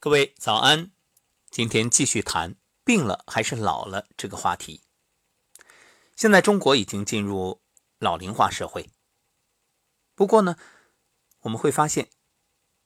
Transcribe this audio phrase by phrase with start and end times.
[0.00, 0.92] 各位早安，
[1.50, 2.54] 今天继续谈
[2.84, 4.84] 病了还是老了这个话题。
[6.14, 7.60] 现在中国已经进入
[7.98, 8.90] 老龄化社会，
[10.14, 10.56] 不过呢，
[11.40, 12.10] 我们会发现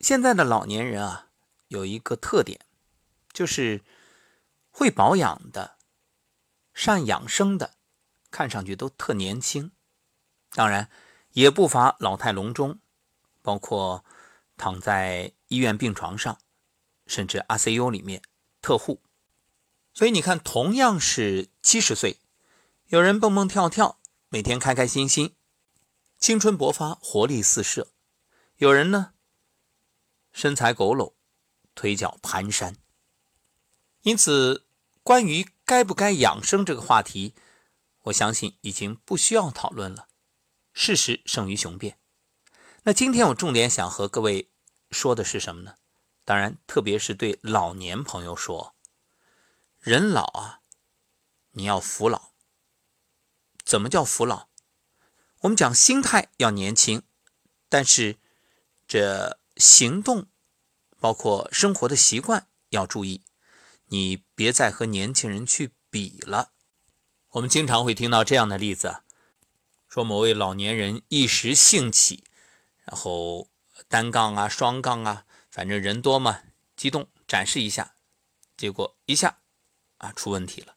[0.00, 1.28] 现在的老年人啊
[1.68, 2.64] 有一个特点，
[3.30, 3.82] 就是
[4.70, 5.76] 会保养的、
[6.72, 7.74] 善养生的，
[8.30, 9.72] 看上去都特年轻。
[10.52, 10.88] 当然，
[11.32, 12.80] 也不乏老态龙钟，
[13.42, 14.02] 包括
[14.56, 16.38] 躺在医院病床上。
[17.06, 18.22] 甚至 ICU 里面
[18.60, 19.02] 特护，
[19.92, 22.18] 所以你看，同样是七十岁，
[22.86, 25.34] 有人蹦蹦跳跳，每天开开心心，
[26.18, 27.88] 青春勃发，活力四射；
[28.56, 29.12] 有人呢，
[30.32, 31.12] 身材佝偻，
[31.74, 32.74] 腿脚蹒跚。
[34.02, 34.66] 因此，
[35.02, 37.34] 关于该不该养生这个话题，
[38.04, 40.08] 我相信已经不需要讨论了。
[40.72, 41.98] 事实胜于雄辩。
[42.84, 44.50] 那今天我重点想和各位
[44.90, 45.74] 说的是什么呢？
[46.24, 48.76] 当然，特别是对老年朋友说，
[49.80, 50.60] 人老啊，
[51.50, 52.30] 你要服老。
[53.64, 54.46] 怎么叫服老？
[55.40, 57.02] 我们讲心态要年轻，
[57.68, 58.18] 但是
[58.86, 60.28] 这行动，
[61.00, 63.22] 包括生活的习惯要注意，
[63.86, 66.52] 你别再和年轻人去比了。
[67.30, 69.02] 我们经常会听到这样的例子，
[69.88, 72.22] 说某位老年人一时兴起，
[72.84, 73.48] 然后
[73.88, 75.26] 单杠啊、双杠啊。
[75.52, 76.40] 反正人多嘛，
[76.74, 77.94] 激动展示一下，
[78.56, 79.38] 结果一下
[79.98, 80.76] 啊出问题了。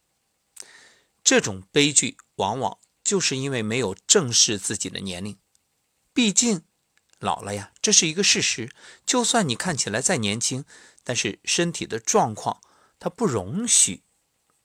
[1.24, 5.38] 这种悲剧往往就是因为没有正视自己的年龄，
[6.12, 6.62] 毕竟
[7.18, 8.70] 老了呀，这是一个事实。
[9.06, 10.66] 就算你看起来再年轻，
[11.02, 12.60] 但是身体的状况
[12.98, 14.02] 它不容许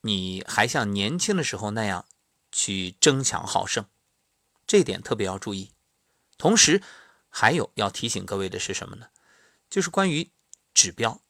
[0.02, 2.06] 你还像年轻的时候那样
[2.52, 3.86] 去争强好胜，
[4.68, 5.72] 这点特别要注意。
[6.38, 6.84] 同时，
[7.30, 9.08] 还有要提醒各位的是什么呢？
[9.72, 10.30] 就是关于
[10.73, 11.22] 指标，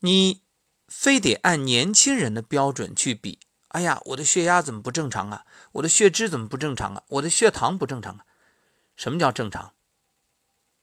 [0.00, 0.42] 你
[0.88, 3.38] 非得按年轻人的标准去比。
[3.68, 5.46] 哎呀，我的血压怎么不正常啊？
[5.72, 7.04] 我的血脂怎么不正常啊？
[7.08, 8.26] 我的血糖不正常啊？
[8.96, 9.74] 什么叫正常？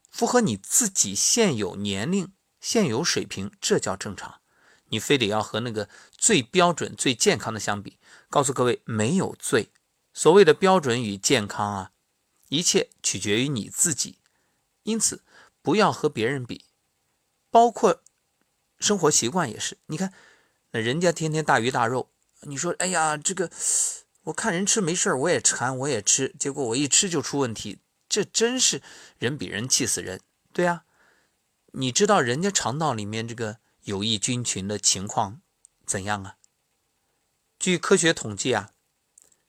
[0.10, 2.32] 符合你自己现有年龄、
[2.62, 4.40] 现有水平，这叫正常。
[4.86, 8.00] 你非得要和那个最标准、最健康的相比，
[8.30, 9.74] 告诉各位，没有最。
[10.14, 11.92] 所谓的标准与健康啊，
[12.48, 14.20] 一切取决于你自己。
[14.84, 15.22] 因此。
[15.64, 16.66] 不要和别人比，
[17.50, 18.04] 包括
[18.78, 19.78] 生活习惯也是。
[19.88, 20.14] 你看，
[20.72, 23.50] 那人家天天大鱼大肉，你说，哎呀，这个
[24.24, 27.80] 我看人吃没事我也馋，我也吃，结果我一吃就出问题，
[28.10, 28.84] 这真是
[29.18, 30.20] 人比人气死人。
[30.52, 30.84] 对啊，
[31.72, 35.42] 你知道人家肠道里面这个有益菌群的情况
[35.86, 36.36] 怎样啊？
[37.58, 38.72] 据科学统计啊，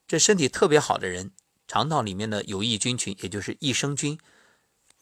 [0.06, 1.32] 这身体特别好的人，
[1.66, 4.16] 肠道里面的有益菌群，也就是益生菌。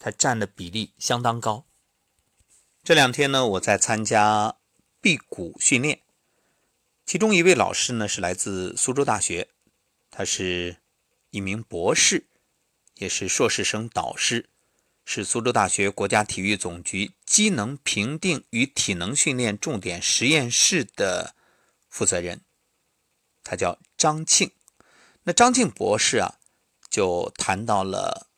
[0.04, 1.64] 它占的比例相当高。
[2.82, 4.56] 这两天呢，我在参加
[5.00, 6.02] 辟谷训练，
[7.06, 9.50] 其中一位老师呢是来自苏州大学，
[10.10, 10.78] 他是
[11.30, 12.26] 一名博士，
[12.96, 14.48] 也是硕士生导师，
[15.04, 21.36] 是苏州大学国家体育总局机能评定与体能训练重点实验室的
[21.88, 22.40] 负责人，
[23.44, 24.50] 他叫张庆。
[25.22, 26.40] 那张庆博士啊，
[26.90, 28.31] 就谈到了。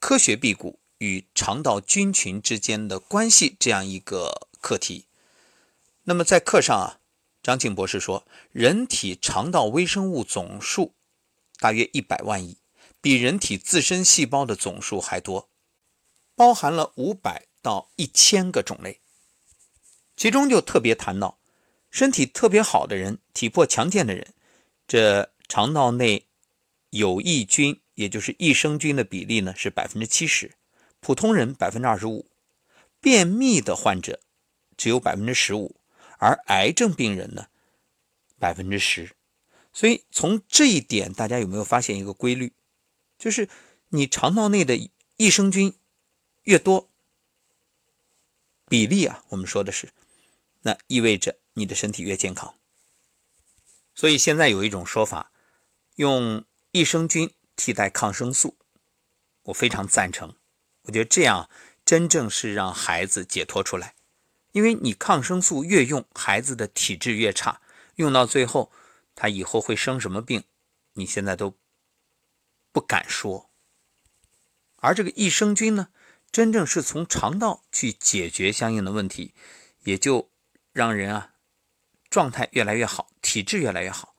[0.00, 5.06] 科学辟谷与肠道菌群之间的关系这样一个课题。
[6.04, 7.00] 那么在课上啊，
[7.42, 10.94] 张庆博士说，人体肠道微生物总数
[11.58, 12.58] 大约一百万亿，
[13.00, 15.50] 比人体自身细胞的总数还多，
[16.34, 19.00] 包含了五百到一千个种类。
[20.16, 21.38] 其中就特别谈到，
[21.90, 24.32] 身体特别好的人，体魄强健的人，
[24.86, 26.26] 这肠道内
[26.90, 27.80] 有益菌。
[27.98, 30.52] 也就是益生菌的比例呢是百分之七十，
[31.00, 32.30] 普通人百分之二十五，
[33.00, 34.20] 便秘的患者
[34.76, 35.74] 只有百分之十五，
[36.18, 37.48] 而癌症病人呢
[38.38, 39.16] 百分之十。
[39.72, 42.52] 所以从这一点，大家有没有发现一个规律？
[43.18, 43.48] 就是
[43.88, 44.78] 你肠道内的
[45.16, 45.74] 益生菌
[46.44, 46.88] 越多，
[48.68, 49.88] 比例啊，我们说的是，
[50.62, 52.54] 那意味着你的身体越健康。
[53.92, 55.32] 所以现在有一种说法，
[55.96, 57.34] 用益生菌。
[57.58, 58.56] 替代抗生素，
[59.42, 60.36] 我非常赞成。
[60.82, 61.50] 我觉得这样
[61.84, 63.96] 真正是让孩子解脱出来，
[64.52, 67.60] 因为你抗生素越用，孩子的体质越差，
[67.96, 68.70] 用到最后，
[69.16, 70.44] 他以后会生什么病，
[70.92, 71.58] 你现在都
[72.70, 73.50] 不敢说。
[74.76, 75.88] 而这个益生菌呢，
[76.30, 79.34] 真正是从肠道去解决相应的问题，
[79.82, 80.30] 也就
[80.72, 81.32] 让人啊
[82.08, 84.14] 状态越来越好，体质越来越好。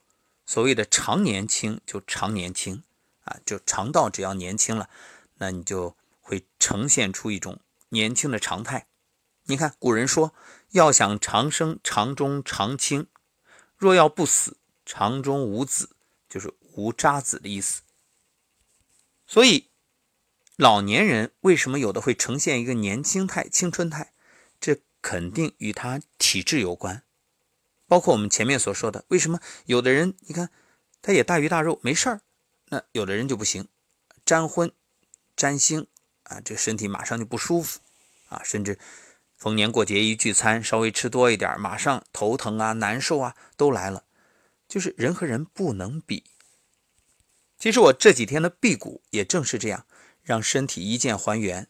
[0.45, 2.83] 所谓的常年轻，就常年轻。
[3.29, 4.89] 啊，就肠道只要年轻了，
[5.35, 7.59] 那你就会呈现出一种
[7.89, 8.87] 年轻的常态。
[9.43, 10.33] 你看古人说，
[10.71, 13.03] 要想长生，肠中常青；
[13.77, 15.95] 若要不死，肠中无子，
[16.27, 17.83] 就是无渣子的意思。
[19.25, 19.69] 所以，
[20.55, 24.13] 老年人为什么有的会呈现一个年轻态、青春态？
[24.59, 27.03] 这肯定与他体质有关。
[27.87, 30.51] 包括我们前面所说的，为什么有的人你看
[31.01, 32.21] 他也大鱼大肉没事儿，
[32.69, 33.67] 那有的人就不行，
[34.25, 34.71] 沾荤、
[35.35, 35.85] 沾腥
[36.23, 37.79] 啊，这身体马上就不舒服
[38.29, 38.79] 啊，甚至。
[39.37, 44.03] 逢年过节一聚餐，稍微吃多一点，马上头疼啊、难受啊都来了。
[44.67, 46.25] 就是人和人不能比。
[47.57, 49.85] 其实我这几天的辟谷也正是这样，
[50.21, 51.69] 让身体一键还原，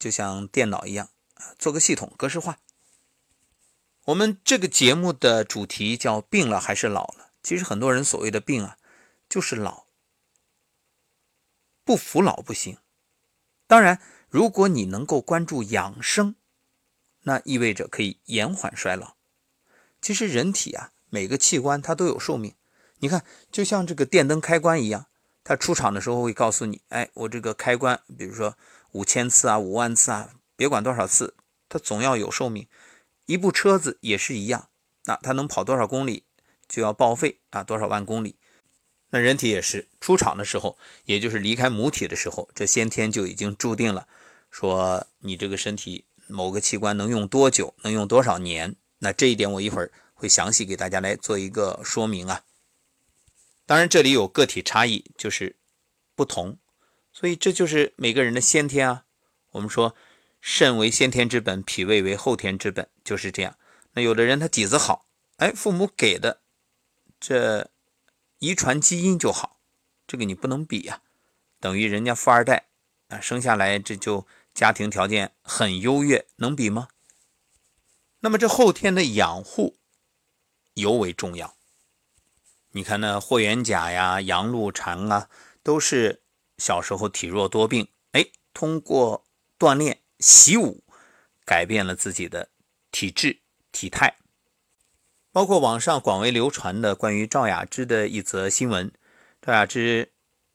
[0.00, 2.58] 就像电脑一样啊，做个系统格式化。
[4.06, 7.30] 我们这个节目的主题叫“病了还是老了”。
[7.40, 8.76] 其实很多人所谓的病啊，
[9.28, 9.84] 就是老，
[11.90, 12.78] 不服老不行。
[13.66, 16.36] 当然，如果你能够关注养生。
[17.22, 19.16] 那意味着可以延缓衰老。
[20.00, 22.54] 其实人体啊，每个器官它都有寿命。
[23.00, 25.06] 你看，就像这个电灯开关一样，
[25.42, 28.56] 它出厂的时候会告诉你，哎，我这个开关，比如说
[28.92, 31.34] 五千次啊、五万次啊，别管多少次，
[31.68, 32.68] 它总要有寿命。
[33.26, 34.68] 一部车子也是一样，
[35.06, 36.24] 那它能跑多少公里
[36.68, 38.38] 就要报废啊，多少万公里。
[39.10, 44.08] 那人体也是出厂的时候，也就是离开母体的时候，这先天就已经注定了，
[44.50, 46.04] 说你这个身体。
[46.32, 48.76] 某个器官能用多久，能用多少年？
[48.98, 52.44] 那这一点我一会儿会详细给大家来做一个说明啊。
[53.66, 55.56] 当然，这里有个体差异，就是
[56.14, 56.56] 不同，
[57.12, 59.06] 所以这就是每个人的先天啊。
[59.50, 59.96] 我们说
[60.40, 63.56] 肾为先天之本，脾胃为后天之本，就是这样。
[63.94, 65.06] 那有的人他底子好，
[65.38, 66.42] 哎，父母给的
[67.18, 67.68] 这
[68.40, 69.60] 遗传基因就好，
[70.06, 71.00] 这个你不能比呀，
[71.58, 72.66] 等于人家富二代
[73.08, 74.26] 啊，生下来这就。
[74.52, 76.88] 家庭条件很优越，能比吗？
[78.18, 79.76] 那么这后天的养护
[80.74, 81.54] 尤为重要。
[82.72, 85.30] 你看那霍元甲呀、杨露禅啊，
[85.62, 86.24] 都是
[86.58, 89.24] 小时候体弱多病，哎，通过
[89.56, 90.82] 锻炼习武，
[91.44, 92.50] 改变了自己的
[92.90, 93.40] 体质
[93.70, 94.18] 体态。
[95.32, 98.92] 包括网上广为流传的关于赵雅芝的一则新闻：
[99.40, 100.10] 赵雅芝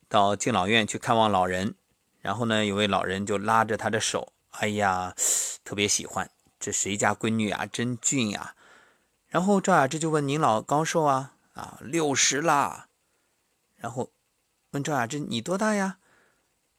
[0.10, 1.76] 到敬老院去看望老人。
[2.20, 5.16] 然后呢，有位老人就拉着她的手，哎呀，
[5.64, 6.30] 特别喜欢
[6.60, 8.56] 这谁家闺女啊，真俊呀。
[9.28, 12.90] 然后赵雅芝就问：“您老高寿啊？”啊，六十啦。
[13.78, 14.12] 然后
[14.72, 16.00] 问赵雅芝：“你多大呀？”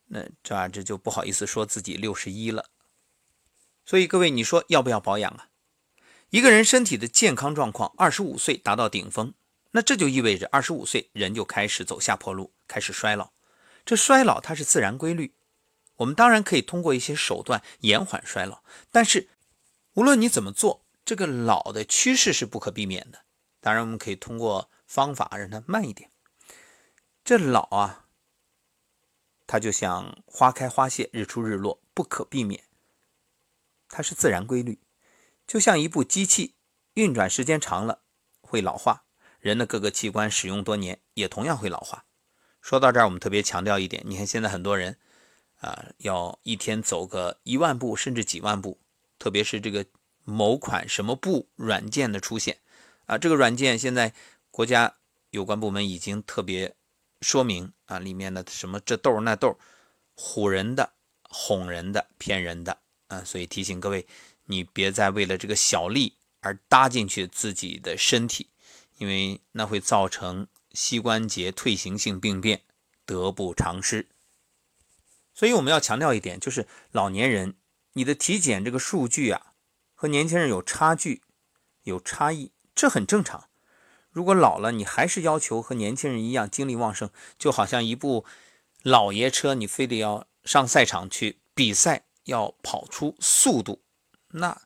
[0.08, 2.66] 那赵雅芝就不好意思说自己六十一了。
[3.86, 5.48] 所以各位，你说要不要保养啊？
[6.36, 9.32] 一个人身体的健康状况，二十五岁达到顶峰，
[9.70, 13.32] 那这就意味着二十五岁人就开始走下坡路，开始衰老。
[13.86, 15.34] 这衰老它是自然规律，
[15.94, 19.30] 我们当然可以通过一些手段延缓衰老，但是
[19.94, 23.20] 无论你怎么做，这个老的趋势是不可避免的。
[23.62, 26.10] 当然，我们可以通过方法让它慢一点。
[27.24, 28.04] 这老啊，
[29.46, 32.62] 它就像花开花谢、日出日落，不可避免，
[33.88, 34.78] 它是自然规律。
[35.46, 36.54] 就像一部机器
[36.94, 38.02] 运转时间长了
[38.40, 39.04] 会老化，
[39.38, 42.04] 人的各个器官使用多年也同样会老化。
[42.60, 44.98] 说到这儿，我们特别强调一点，你看现在很多人
[45.60, 48.80] 啊，要一天走个一万步甚至几万步，
[49.18, 49.86] 特别是这个
[50.24, 52.58] 某款什么步软件的出现
[53.06, 54.12] 啊，这个软件现在
[54.50, 54.96] 国家
[55.30, 56.74] 有关部门已经特别
[57.20, 59.56] 说明啊，里面的什么这豆那豆，
[60.16, 60.92] 唬人的、
[61.22, 64.06] 哄人的、骗人的啊，所以提醒各位，
[64.46, 68.48] 你别再为了这个小利而搭进去自己的身体，
[68.98, 70.48] 因为那会造成。
[70.76, 72.60] 膝关节退行性病变
[73.06, 74.08] 得不偿失，
[75.32, 77.54] 所以我们要强调一点，就是老年人
[77.94, 79.54] 你的体检这个数据啊，
[79.94, 81.22] 和年轻人有差距、
[81.84, 83.48] 有差异，这很正常。
[84.10, 88.26] 如果老了，你还是要求和年轻人一样精力旺盛，就好像一部
[88.82, 93.80] 老爷车，你非得要上赛场去比赛，要跑出速度，
[94.36, 94.62] 那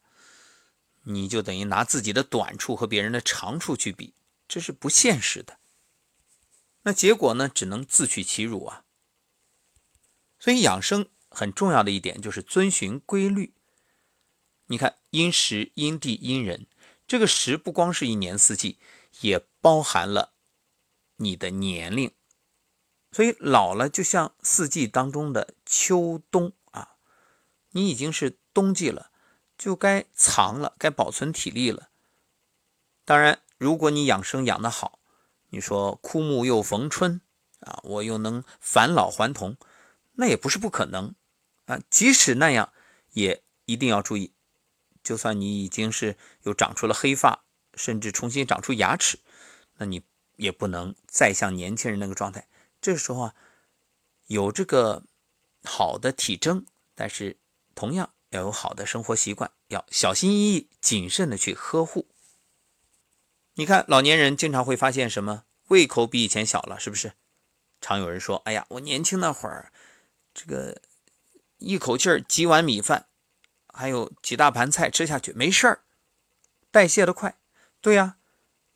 [1.05, 4.15] 你就等于拿自己的短处和别人的长处去比，
[4.47, 5.59] 这是不现实的。
[6.83, 7.49] 那结果呢？
[7.49, 8.85] 只能自取其辱啊！
[10.39, 13.55] 所以养生很重要的一点就是遵循规律。
[14.67, 16.67] 你看，因时、因地、因人，
[17.07, 18.79] 这个时不光是一年四季，
[19.21, 20.33] 也包含了
[21.17, 22.15] 你的年龄。
[23.13, 26.97] 所以老了就像四季当中的秋冬啊，
[27.73, 29.10] 你已经是冬季了，
[29.61, 31.91] 就该藏了，该保存体力了。
[33.05, 35.01] 当然，如果你养生养得好，
[35.51, 37.21] 你说枯木又逢春
[37.61, 39.59] 啊，我又能返老还童，
[40.13, 41.15] 那也不是不可能
[41.67, 41.79] 啊。
[41.91, 42.73] 即使那样，
[43.13, 44.33] 也一定要注意，
[45.03, 49.19] 就算你已经是又长出了黑发，甚至重新长出牙齿，
[49.77, 50.03] 那你
[50.37, 52.49] 也不能再像年轻人那个状态。
[52.81, 53.35] 这时候啊，
[54.25, 55.05] 有这个
[55.63, 56.65] 好的体征，
[56.95, 57.37] 但是
[57.75, 62.09] 同样要有好的生活习惯，要小心翼翼、谨慎的去呵护。
[63.55, 65.45] 你看，老年人经常会发现什么？
[65.69, 67.13] 胃口比以前小了，是不是？
[67.81, 69.73] 常有人说：“哎呀，我年轻那会儿，
[70.35, 70.81] 这个
[71.59, 73.07] 一口气儿几碗米饭，
[73.69, 75.83] 还有几大盘菜吃下去没事儿，
[76.71, 77.39] 代谢的快。”
[77.81, 78.17] 对呀，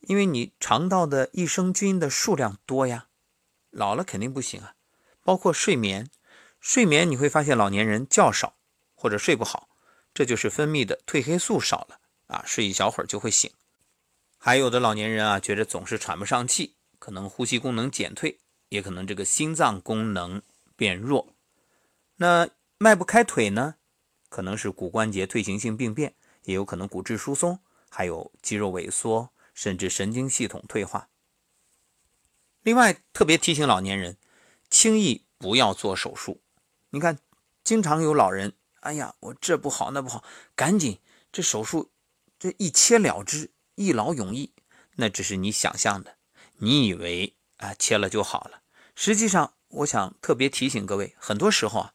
[0.00, 3.08] 因为你肠道的益生菌的数量多呀。
[3.70, 4.74] 老了肯定不行啊。
[5.22, 6.10] 包括睡眠，
[6.60, 8.56] 睡眠你会发现老年人较少
[9.04, 9.68] 或者睡不好，
[10.14, 13.50] 这就是分泌的褪黑素少了啊，睡一小会儿就会醒。
[14.38, 18.40] 还有的老年人啊，觉得总是喘不上气，可能呼吸功能减退。
[18.70, 20.40] 也可能这个心脏功能
[20.74, 21.34] 变弱，
[22.16, 23.74] 那迈不开腿呢？
[24.30, 31.10] 可能是骨关节退行性病变，也有可能骨质疏松，还有肌肉萎缩，甚至神经系统退化。
[32.62, 34.16] 另外，特别提醒老年人，
[34.70, 36.40] 轻易不要做手术。
[36.88, 37.18] 你看，
[37.62, 38.54] 经常有老人，
[38.84, 40.22] 哎呀，我这不好那不好，
[40.54, 41.00] 赶紧
[41.32, 41.90] 这手术
[42.38, 44.52] 这一切了之，一劳永逸。
[44.96, 46.18] 那只是你想象的，
[46.58, 48.62] 你以为啊，切了就好了。
[48.94, 51.94] 实际上，我想特别提醒各位，很多时候啊，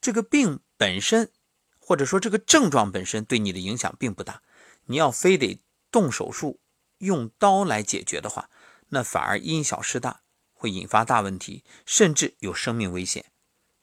[0.00, 1.30] 这个病本身，
[1.78, 4.42] 或者说这个症状本身对你的影响并不大。
[4.86, 5.60] 你要非得
[5.90, 6.60] 动手术、
[6.98, 8.48] 用刀来解决的话，
[8.88, 10.22] 那反而因小失大，
[10.52, 13.26] 会引发大问题，甚至有生命危险。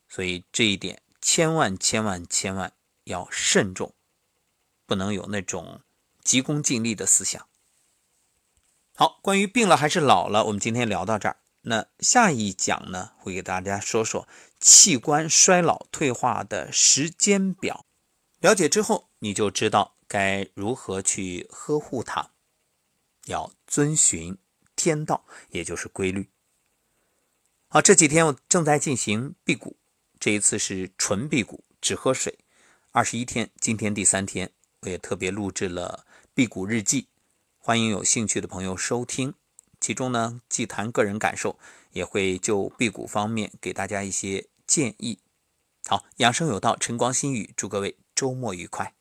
[0.10, 3.94] 所以这一点千万千万千万要慎重，
[4.86, 5.82] 不能有那种
[6.24, 7.48] 急功近利的思想。
[8.96, 11.38] 好，关于病了还是老了，我们今天聊到这儿。
[11.62, 14.28] 那下一讲呢，会给大家说说
[14.60, 17.86] 器官衰老退化的时间表。
[18.40, 22.32] 了解之后，你就知道该如何去呵护它，
[23.26, 24.38] 要遵循
[24.76, 26.30] 天道，也就是规律。
[27.68, 29.76] 好，这几天我正在进行辟谷，
[30.20, 32.40] 这一次是纯辟谷，只喝水，
[32.92, 37.08] 二十一天，今天第三天，我也特别录制了辟谷日记，
[37.60, 39.34] 欢迎有兴趣的朋友收听。
[39.80, 41.60] 其中呢，既谈个人感受，
[41.92, 45.20] 也会就辟谷方面给大家一些建议。
[45.86, 48.97] 好，养生有道，晨光新语，祝各位周末愉快。